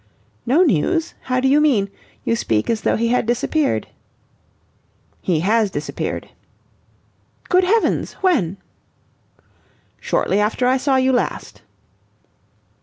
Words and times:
"No 0.47 0.63
news? 0.63 1.13
How 1.25 1.39
do 1.39 1.47
you 1.47 1.61
mean? 1.61 1.87
You 2.23 2.35
speak 2.35 2.71
as 2.71 2.81
though 2.81 2.95
he 2.95 3.09
had 3.09 3.27
disappeared." 3.27 3.85
"He 5.21 5.41
has 5.41 5.69
disappeared!" 5.69 6.29
"Good 7.49 7.65
heavens! 7.65 8.13
When?" 8.13 8.57
"Shortly 9.99 10.39
after 10.39 10.65
I 10.65 10.77
saw 10.77 10.95
you 10.95 11.11
last." 11.13 11.61